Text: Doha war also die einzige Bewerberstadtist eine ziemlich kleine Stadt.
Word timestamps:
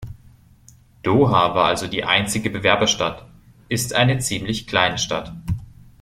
Doha 1.03 1.53
war 1.53 1.65
also 1.65 1.85
die 1.85 2.03
einzige 2.03 2.49
Bewerberstadtist 2.49 3.93
eine 3.93 4.17
ziemlich 4.17 4.65
kleine 4.65 4.97
Stadt. 4.97 5.31